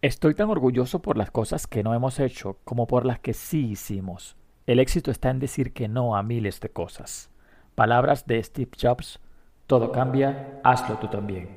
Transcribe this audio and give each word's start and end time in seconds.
Estoy 0.00 0.34
tan 0.34 0.48
orgulloso 0.48 1.02
por 1.02 1.18
las 1.18 1.32
cosas 1.32 1.66
que 1.66 1.82
no 1.82 1.92
hemos 1.92 2.20
hecho 2.20 2.58
como 2.62 2.86
por 2.86 3.04
las 3.04 3.18
que 3.18 3.34
sí 3.34 3.70
hicimos. 3.70 4.36
El 4.64 4.78
éxito 4.78 5.10
está 5.10 5.28
en 5.30 5.40
decir 5.40 5.72
que 5.72 5.88
no 5.88 6.14
a 6.14 6.22
miles 6.22 6.60
de 6.60 6.68
cosas. 6.68 7.30
Palabras 7.74 8.24
de 8.24 8.40
Steve 8.40 8.70
Jobs. 8.80 9.18
Todo 9.66 9.90
cambia, 9.90 10.60
hazlo 10.62 10.98
tú 10.98 11.08
también. 11.08 11.56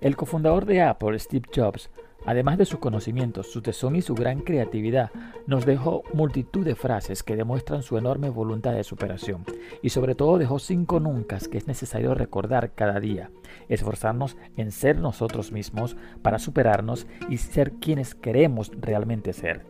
El 0.00 0.16
cofundador 0.16 0.66
de 0.66 0.82
Apple, 0.82 1.16
Steve 1.20 1.48
Jobs, 1.54 1.90
Además 2.26 2.58
de 2.58 2.64
sus 2.64 2.80
conocimientos, 2.80 3.50
su 3.50 3.62
tesón 3.62 3.94
y 3.94 4.02
su 4.02 4.14
gran 4.14 4.40
creatividad, 4.40 5.10
nos 5.46 5.64
dejó 5.64 6.02
multitud 6.12 6.64
de 6.64 6.74
frases 6.74 7.22
que 7.22 7.36
demuestran 7.36 7.84
su 7.84 7.96
enorme 7.96 8.30
voluntad 8.30 8.72
de 8.72 8.82
superación. 8.82 9.44
Y 9.80 9.90
sobre 9.90 10.16
todo 10.16 10.36
dejó 10.36 10.58
cinco 10.58 10.98
nuncas 10.98 11.46
que 11.46 11.56
es 11.56 11.68
necesario 11.68 12.14
recordar 12.14 12.72
cada 12.74 12.98
día. 12.98 13.30
Esforzarnos 13.68 14.36
en 14.56 14.72
ser 14.72 14.98
nosotros 14.98 15.52
mismos 15.52 15.96
para 16.22 16.40
superarnos 16.40 17.06
y 17.28 17.38
ser 17.38 17.74
quienes 17.74 18.16
queremos 18.16 18.72
realmente 18.76 19.32
ser. 19.32 19.64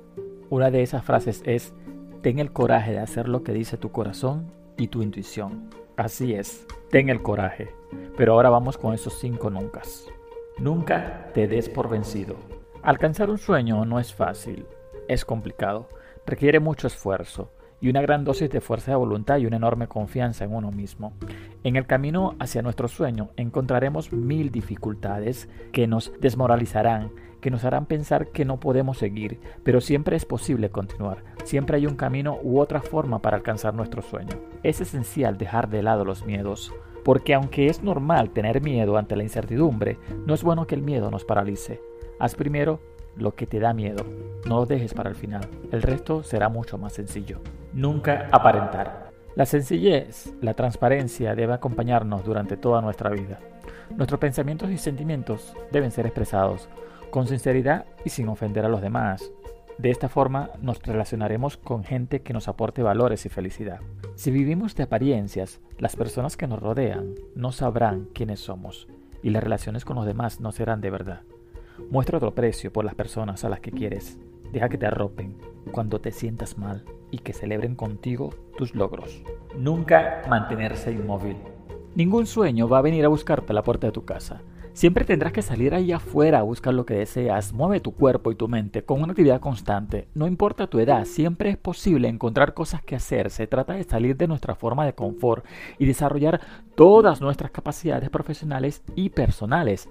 Una 0.49 0.71
de 0.71 0.83
esas 0.83 1.05
frases 1.05 1.43
es, 1.45 1.75
ten 2.23 2.39
el 2.39 2.53
coraje 2.53 2.93
de 2.93 3.01
hacer 3.01 3.29
lo 3.29 3.43
que 3.43 3.53
dice 3.53 3.77
tu 3.77 3.93
corazón 3.93 4.51
y 4.79 4.89
tu 4.89 5.03
intuición. 5.03 5.69
Así 5.99 6.33
es, 6.33 6.67
ten 6.91 7.11
el 7.11 7.21
coraje. 7.21 7.69
Pero 8.17 8.33
ahora 8.33 8.49
vamos 8.49 8.79
con 8.79 8.95
esos 8.95 9.19
cinco 9.19 9.51
nuncas. 9.51 10.07
Nunca 10.59 11.31
te 11.35 11.47
des 11.47 11.69
por 11.69 11.91
vencido. 11.91 12.37
Alcanzar 12.83 13.29
un 13.29 13.37
sueño 13.37 13.85
no 13.85 14.01
es 14.01 14.15
fácil, 14.15 14.65
es 15.07 15.27
complicado, 15.27 15.91
requiere 16.25 16.61
mucho 16.61 16.87
esfuerzo 16.87 17.53
y 17.79 17.91
una 17.91 18.01
gran 18.01 18.25
dosis 18.25 18.49
de 18.49 18.63
fuerza 18.63 18.93
de 18.93 18.97
voluntad 18.97 19.37
y 19.37 19.45
una 19.45 19.57
enorme 19.57 19.87
confianza 19.87 20.45
en 20.45 20.55
uno 20.55 20.71
mismo. 20.71 21.13
En 21.63 21.77
el 21.77 21.87
camino 21.87 22.37
hacia 22.39 22.63
nuestro 22.63 22.89
sueño 22.89 23.29
encontraremos 23.37 24.15
mil 24.15 24.51
dificultades 24.51 25.51
que 25.73 25.87
nos 25.87 26.11
desmoralizarán, 26.21 27.13
que 27.43 27.51
nos 27.51 27.65
harán 27.65 27.85
pensar 27.85 28.29
que 28.29 28.47
no 28.47 28.59
podemos 28.59 28.97
seguir, 28.97 29.41
pero 29.63 29.83
siempre 29.83 30.17
es 30.17 30.25
posible 30.25 30.71
continuar, 30.71 31.23
siempre 31.45 31.77
hay 31.77 31.87
un 31.87 31.97
camino 31.97 32.39
u 32.43 32.61
otra 32.61 32.81
forma 32.81 33.21
para 33.21 33.37
alcanzar 33.37 33.75
nuestro 33.75 34.01
sueño. 34.01 34.39
Es 34.63 34.81
esencial 34.81 35.37
dejar 35.37 35.69
de 35.69 35.83
lado 35.83 36.07
los 36.07 36.25
miedos, 36.25 36.73
porque 37.07 37.35
aunque 37.35 37.69
es 37.69 37.85
normal 37.85 38.31
tener 38.31 38.61
miedo 38.61 38.97
ante 38.97 39.15
la 39.15 39.23
incertidumbre, 39.23 39.97
no 40.27 40.35
es 40.35 40.43
bueno 40.43 40.67
que 40.67 40.75
el 40.75 40.83
miedo 40.83 41.09
nos 41.09 41.25
paralice. 41.25 41.81
Haz 42.19 42.35
primero 42.35 42.81
lo 43.15 43.37
que 43.37 43.47
te 43.47 43.61
da 43.61 43.73
miedo, 43.73 44.05
no 44.45 44.57
lo 44.57 44.67
dejes 44.67 44.93
para 44.93 45.09
el 45.09 45.15
final, 45.15 45.49
el 45.71 45.83
resto 45.83 46.25
será 46.25 46.49
mucho 46.49 46.79
más 46.79 46.95
sencillo. 46.95 47.39
Nunca 47.73 48.29
aparentar. 48.33 49.13
La 49.37 49.47
sencillez, 49.47 50.35
la 50.41 50.55
transparencia 50.55 51.37
debe 51.37 51.53
acompañarnos 51.53 52.25
durante 52.25 52.57
toda 52.57 52.81
nuestra 52.81 53.11
vida. 53.11 53.39
Nuestros 53.97 54.19
pensamientos 54.19 54.69
y 54.71 54.77
sentimientos 54.77 55.55
deben 55.71 55.93
ser 55.93 56.07
expresados 56.07 56.69
con 57.11 57.29
sinceridad 57.29 57.87
y 58.05 58.11
sin 58.11 58.29
ofender 58.29 58.65
a 58.65 58.69
los 58.69 58.83
demás, 58.83 59.31
de 59.79 59.91
esta 59.91 60.09
forma 60.09 60.51
nos 60.63 60.83
relacionaremos 60.83 61.59
con 61.59 61.85
gente 61.85 62.23
que 62.23 62.33
nos 62.33 62.49
aporte 62.49 62.83
valores 62.83 63.27
y 63.27 63.29
felicidad. 63.29 63.81
Si 64.15 64.31
vivimos 64.31 64.75
de 64.75 64.85
apariencias, 64.85 65.61
las 65.79 65.97
personas 65.97 66.39
que 66.39 66.47
nos 66.47 66.61
rodean 66.61 67.15
no 67.35 67.53
sabrán 67.53 68.09
quiénes 68.15 68.41
somos 68.41 68.89
y 69.23 69.31
las 69.31 69.43
relaciones 69.43 69.85
con 69.85 69.97
los 69.97 70.07
demás 70.07 70.41
no 70.41 70.53
serán 70.53 70.81
de 70.81 70.91
verdad. 70.91 71.21
Muestra 71.91 72.17
otro 72.17 72.35
precio 72.35 72.73
por 72.73 72.87
las 72.87 72.95
personas 72.95 73.45
a 73.45 73.51
las 73.51 73.61
que 73.61 73.71
quieres. 73.71 74.19
Deja 74.51 74.71
que 74.71 74.79
te 74.79 74.87
arropen 74.87 75.37
cuando 75.73 76.01
te 76.01 76.11
sientas 76.11 76.57
mal 76.57 76.85
y 77.11 77.19
que 77.19 77.35
celebren 77.35 77.75
contigo 77.75 78.31
tus 78.57 78.75
logros. 78.75 79.23
Nunca 79.59 80.23
mantenerse 80.29 80.91
inmóvil. 80.93 81.37
Ningún 81.95 82.27
sueño 82.27 82.69
va 82.69 82.79
a 82.79 82.83
venir 82.83 83.05
a 83.05 83.09
buscarte 83.09 83.53
a 83.53 83.55
la 83.55 83.63
puerta 83.63 83.89
de 83.89 83.93
tu 83.93 84.05
casa. 84.05 84.41
Siempre 84.77 85.07
tendrás 85.07 85.33
que 85.33 85.41
salir 85.41 85.75
ahí 85.75 85.91
afuera 85.91 86.41
a 86.41 86.43
buscar 86.43 86.75
lo 86.75 86.85
que 86.85 86.93
deseas. 86.93 87.55
Mueve 87.55 87.81
tu 87.81 87.95
cuerpo 87.95 88.31
y 88.31 88.35
tu 88.35 88.47
mente 88.47 88.85
con 88.85 89.01
una 89.01 89.13
actividad 89.13 89.41
constante. 89.41 90.07
No 90.13 90.27
importa 90.27 90.67
tu 90.67 90.79
edad, 90.79 91.07
siempre 91.07 91.49
es 91.49 91.57
posible 91.57 92.09
encontrar 92.09 92.53
cosas 92.53 92.83
que 92.83 92.95
hacer. 92.95 93.31
Se 93.31 93.47
trata 93.47 93.73
de 93.73 93.85
salir 93.85 94.19
de 94.19 94.29
nuestra 94.29 94.55
forma 94.55 94.85
de 94.85 94.93
confort 94.93 95.47
y 95.79 95.87
desarrollar 95.87 96.43
todas 96.75 97.23
nuestras 97.23 97.53
capacidades 97.53 98.11
profesionales 98.11 98.83
y 98.95 99.09
personales. 99.09 99.89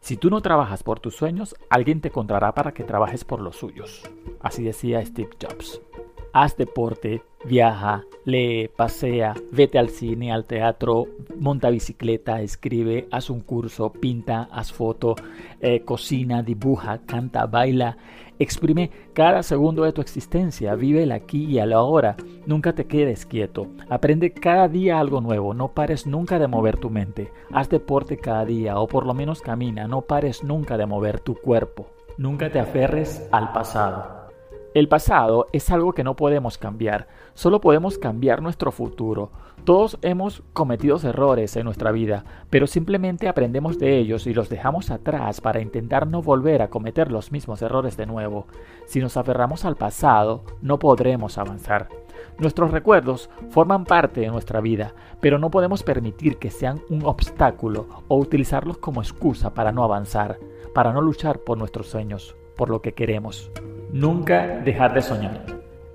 Si 0.00 0.16
tú 0.16 0.30
no 0.30 0.42
trabajas 0.42 0.82
por 0.82 0.98
tus 0.98 1.14
sueños, 1.14 1.54
alguien 1.70 2.00
te 2.00 2.08
encontrará 2.08 2.52
para 2.56 2.74
que 2.74 2.82
trabajes 2.82 3.24
por 3.24 3.40
los 3.40 3.54
suyos. 3.54 4.02
Así 4.44 4.62
decía 4.62 5.04
Steve 5.04 5.30
Jobs. 5.40 5.80
Haz 6.34 6.56
deporte, 6.56 7.22
viaja, 7.44 8.04
lee, 8.24 8.68
pasea, 8.68 9.34
vete 9.52 9.78
al 9.78 9.88
cine, 9.88 10.32
al 10.32 10.44
teatro, 10.44 11.06
monta 11.38 11.70
bicicleta, 11.70 12.42
escribe, 12.42 13.08
haz 13.10 13.30
un 13.30 13.40
curso, 13.40 13.90
pinta, 13.90 14.48
haz 14.52 14.72
foto, 14.72 15.14
eh, 15.60 15.80
cocina, 15.80 16.42
dibuja, 16.42 16.98
canta, 17.06 17.46
baila. 17.46 17.96
Exprime 18.38 18.90
cada 19.12 19.42
segundo 19.44 19.84
de 19.84 19.92
tu 19.92 20.00
existencia, 20.00 20.74
vive 20.74 21.04
el 21.04 21.12
aquí 21.12 21.44
y 21.44 21.58
el 21.58 21.72
ahora, 21.72 22.16
nunca 22.46 22.74
te 22.74 22.86
quedes 22.86 23.24
quieto, 23.26 23.68
aprende 23.88 24.32
cada 24.32 24.66
día 24.68 24.98
algo 24.98 25.20
nuevo, 25.20 25.54
no 25.54 25.68
pares 25.68 26.04
nunca 26.04 26.40
de 26.40 26.48
mover 26.48 26.76
tu 26.76 26.90
mente, 26.90 27.30
haz 27.52 27.68
deporte 27.68 28.18
cada 28.18 28.44
día 28.44 28.78
o 28.78 28.88
por 28.88 29.06
lo 29.06 29.14
menos 29.14 29.40
camina, 29.40 29.86
no 29.86 30.02
pares 30.02 30.42
nunca 30.42 30.76
de 30.76 30.84
mover 30.84 31.20
tu 31.20 31.36
cuerpo, 31.36 31.86
nunca 32.18 32.50
te 32.50 32.58
aferres 32.58 33.26
al 33.30 33.52
pasado. 33.52 34.23
El 34.74 34.88
pasado 34.88 35.46
es 35.52 35.70
algo 35.70 35.92
que 35.92 36.02
no 36.02 36.16
podemos 36.16 36.58
cambiar, 36.58 37.06
solo 37.34 37.60
podemos 37.60 37.96
cambiar 37.96 38.42
nuestro 38.42 38.72
futuro. 38.72 39.30
Todos 39.62 39.98
hemos 40.02 40.42
cometido 40.52 40.98
errores 41.04 41.54
en 41.54 41.64
nuestra 41.64 41.92
vida, 41.92 42.24
pero 42.50 42.66
simplemente 42.66 43.28
aprendemos 43.28 43.78
de 43.78 43.96
ellos 43.96 44.26
y 44.26 44.34
los 44.34 44.48
dejamos 44.48 44.90
atrás 44.90 45.40
para 45.40 45.60
intentar 45.60 46.08
no 46.08 46.22
volver 46.22 46.60
a 46.60 46.70
cometer 46.70 47.12
los 47.12 47.30
mismos 47.30 47.62
errores 47.62 47.96
de 47.96 48.06
nuevo. 48.06 48.48
Si 48.86 48.98
nos 48.98 49.16
aferramos 49.16 49.64
al 49.64 49.76
pasado, 49.76 50.42
no 50.60 50.80
podremos 50.80 51.38
avanzar. 51.38 51.88
Nuestros 52.40 52.72
recuerdos 52.72 53.30
forman 53.50 53.84
parte 53.84 54.22
de 54.22 54.28
nuestra 54.28 54.60
vida, 54.60 54.92
pero 55.20 55.38
no 55.38 55.52
podemos 55.52 55.84
permitir 55.84 56.38
que 56.38 56.50
sean 56.50 56.80
un 56.90 57.04
obstáculo 57.04 57.86
o 58.08 58.16
utilizarlos 58.16 58.78
como 58.78 59.02
excusa 59.02 59.54
para 59.54 59.70
no 59.70 59.84
avanzar, 59.84 60.40
para 60.74 60.92
no 60.92 61.00
luchar 61.00 61.38
por 61.38 61.58
nuestros 61.58 61.86
sueños, 61.86 62.34
por 62.56 62.70
lo 62.70 62.82
que 62.82 62.92
queremos. 62.92 63.52
Nunca 63.94 64.48
dejar 64.64 64.92
de 64.92 65.02
soñar. 65.02 65.46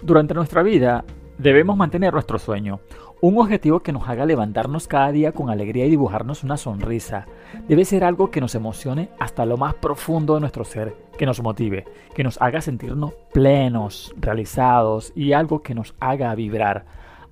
Durante 0.01 0.33
nuestra 0.33 0.63
vida 0.63 1.03
debemos 1.37 1.75
mantener 1.75 2.13
nuestro 2.13 2.39
sueño, 2.39 2.79
un 3.19 3.37
objetivo 3.37 3.81
que 3.81 3.91
nos 3.91 4.07
haga 4.07 4.25
levantarnos 4.25 4.87
cada 4.87 5.11
día 5.11 5.33
con 5.33 5.49
alegría 5.49 5.85
y 5.85 5.89
dibujarnos 5.89 6.45
una 6.45 6.55
sonrisa. 6.55 7.25
Debe 7.67 7.83
ser 7.83 8.05
algo 8.05 8.31
que 8.31 8.39
nos 8.39 8.55
emocione 8.55 9.09
hasta 9.19 9.45
lo 9.45 9.57
más 9.57 9.73
profundo 9.73 10.35
de 10.35 10.39
nuestro 10.39 10.63
ser, 10.63 10.95
que 11.17 11.25
nos 11.25 11.41
motive, 11.43 11.83
que 12.15 12.23
nos 12.23 12.41
haga 12.41 12.61
sentirnos 12.61 13.15
plenos, 13.33 14.15
realizados 14.17 15.11
y 15.13 15.33
algo 15.33 15.61
que 15.61 15.75
nos 15.75 15.93
haga 15.99 16.33
vibrar, 16.35 16.85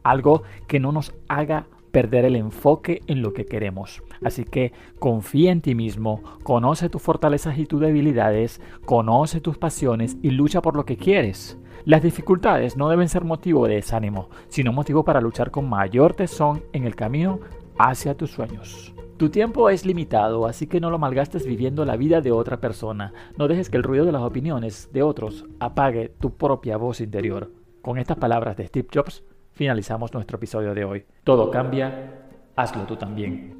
algo 0.04 0.44
que 0.68 0.82
no 0.82 0.92
nos 0.92 1.14
haga 1.30 1.68
perder 1.92 2.26
el 2.26 2.36
enfoque 2.36 3.02
en 3.08 3.22
lo 3.22 3.34
que 3.34 3.46
queremos. 3.46 4.04
Así 4.24 4.44
que 4.44 4.74
confía 5.00 5.52
en 5.52 5.62
ti 5.62 5.76
mismo, 5.76 6.22
conoce 6.44 6.90
tus 6.90 7.02
fortalezas 7.02 7.58
y 7.58 7.66
tus 7.66 7.82
debilidades, 7.82 8.62
conoce 8.86 9.42
tus 9.42 9.58
pasiones 9.58 10.18
y 10.22 10.32
lucha 10.32 10.62
por 10.62 10.76
lo 10.76 10.86
que 10.86 10.98
quieres. 10.98 11.58
Las 11.86 12.04
dificultades 12.04 12.76
no 12.76 12.90
deben 12.90 13.08
ser 13.08 13.24
motivo 13.24 13.68
de 13.68 13.76
desánimo, 13.76 14.30
sino 14.50 14.74
motivo 14.74 15.06
para 15.06 15.22
luchar 15.22 15.52
con 15.52 15.70
mayor 15.70 16.14
tesón 16.14 16.64
en 16.74 16.84
el 16.84 16.96
camino 16.96 17.40
hacia 17.78 18.16
tus 18.16 18.32
sueños. 18.32 18.94
Tu 19.18 19.30
tiempo 19.30 19.70
es 19.70 19.84
limitado, 19.84 20.46
así 20.46 20.68
que 20.68 20.80
no 20.80 20.92
lo 20.92 21.00
malgastes 21.00 21.48
viviendo 21.48 21.86
la 21.86 21.98
vida 21.98 22.22
de 22.22 22.32
otra 22.32 22.60
persona. 22.60 23.14
No 23.36 23.48
dejes 23.48 23.70
que 23.70 23.78
el 23.78 23.84
ruido 23.84 24.06
de 24.06 24.12
las 24.12 24.22
opiniones 24.22 24.90
de 24.94 25.02
otros 25.02 25.46
apague 25.60 26.10
tu 26.10 26.36
propia 26.36 26.78
voz 26.78 27.02
interior. 27.02 27.52
Con 27.82 27.98
estas 27.98 28.18
palabras 28.18 28.58
de 28.58 28.68
Steve 28.68 28.88
Jobs, 28.94 29.24
finalizamos 29.58 30.14
nuestro 30.14 30.38
episodio 30.38 30.74
de 30.74 30.86
hoy. 30.86 31.06
Todo 31.24 31.52
cambia, 31.52 32.30
hazlo 32.56 32.84
tú 32.84 32.96
también. 32.96 33.58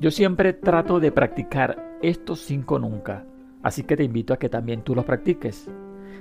Yo 0.00 0.10
siempre 0.10 0.52
trato 0.52 0.98
de 0.98 1.12
practicar 1.12 1.98
estos 2.02 2.40
cinco 2.40 2.80
nunca, 2.80 3.24
así 3.62 3.84
que 3.84 3.96
te 3.96 4.02
invito 4.02 4.34
a 4.34 4.36
que 4.36 4.48
también 4.48 4.82
tú 4.82 4.96
los 4.96 5.04
practiques. 5.04 5.70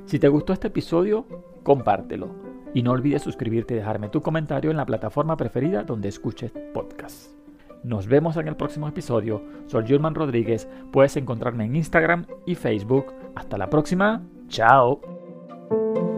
Si 0.06 0.20
te 0.20 0.28
gustó 0.28 0.54
este 0.54 0.68
episodio, 0.68 1.26
compártelo. 1.64 2.52
Y 2.76 2.84
no 2.84 2.92
olvides 2.92 3.24
suscribirte 3.24 3.74
y 3.74 3.78
dejarme 3.78 4.10
tu 4.10 4.22
comentario 4.22 4.70
en 4.70 4.78
la 4.78 4.86
plataforma 4.86 5.36
preferida 5.36 5.84
donde 5.84 6.10
escuches 6.10 6.54
podcast. 6.74 7.41
Nos 7.84 8.08
vemos 8.08 8.38
en 8.38 8.48
el 8.48 8.56
próximo 8.56 8.88
episodio. 8.88 9.44
Soy 9.68 9.86
Julman 9.88 10.16
Rodríguez. 10.16 10.68
Puedes 10.92 11.18
encontrarme 11.18 11.66
en 11.66 11.76
Instagram 11.76 12.26
y 12.46 12.56
Facebook. 12.56 13.14
Hasta 13.36 13.58
la 13.58 13.70
próxima. 13.70 14.22
Chao. 14.48 16.11